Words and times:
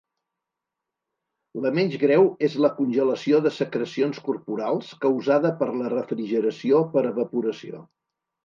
La 1.65 1.71
menys 1.75 1.97
greu 2.03 2.25
és 2.47 2.55
la 2.65 2.71
congelació 2.79 3.41
de 3.47 3.51
secrecions 3.59 4.23
corporals 4.31 4.91
causada 5.07 5.53
per 5.61 5.71
la 5.83 5.93
refrigeració 5.97 6.81
per 6.97 7.09
evaporació. 7.15 7.87